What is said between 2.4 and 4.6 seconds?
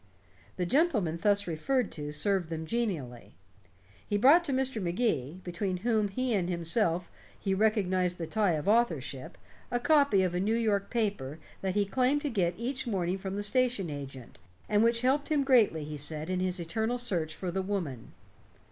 them genially. He brought to